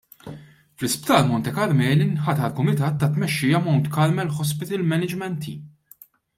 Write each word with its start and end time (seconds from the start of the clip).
Fl-Isptar 0.77 1.19
Monte 1.31 1.53
Carmeli 1.57 2.07
inħatar 2.07 2.57
kumitat 2.61 2.99
ta' 3.05 3.11
tmexxija 3.19 3.63
Mount 3.69 3.93
Carmel 3.99 4.35
Hospital 4.41 4.91
Management 4.97 5.43
Team. 5.49 5.65